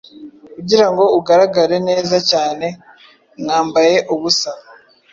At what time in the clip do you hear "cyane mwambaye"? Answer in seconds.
2.29-3.97